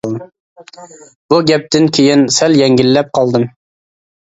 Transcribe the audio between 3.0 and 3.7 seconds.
قالدىم.